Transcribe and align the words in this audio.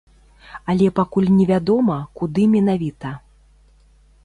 Але 0.71 0.87
пакуль 0.99 1.27
невядома, 1.41 1.97
куды 2.21 2.47
менавіта. 2.55 3.09